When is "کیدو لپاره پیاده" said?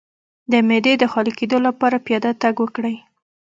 1.39-2.31